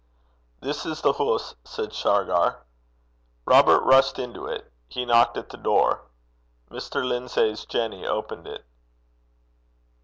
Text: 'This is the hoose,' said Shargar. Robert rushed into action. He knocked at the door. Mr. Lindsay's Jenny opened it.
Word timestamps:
'This 0.61 0.83
is 0.87 1.01
the 1.03 1.13
hoose,' 1.13 1.53
said 1.63 1.93
Shargar. 1.93 2.65
Robert 3.45 3.81
rushed 3.83 4.17
into 4.17 4.49
action. 4.49 4.67
He 4.87 5.05
knocked 5.05 5.37
at 5.37 5.49
the 5.49 5.57
door. 5.57 6.09
Mr. 6.71 7.07
Lindsay's 7.07 7.65
Jenny 7.65 8.07
opened 8.07 8.47
it. 8.47 8.65